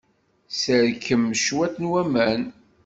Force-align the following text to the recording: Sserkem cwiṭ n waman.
Sserkem 0.49 1.23
cwiṭ 1.43 1.75
n 1.79 1.83
waman. 1.91 2.41